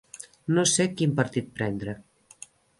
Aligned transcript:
No 0.57 0.63
sé 0.71 0.87
quin 0.95 1.13
partit 1.21 1.53
prendre. 1.61 1.97